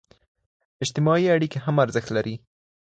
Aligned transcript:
اجتماعي 0.83 1.25
اړيکي 1.35 1.59
هم 1.65 1.75
ارزښت 1.85 2.09
لري. 2.17 2.35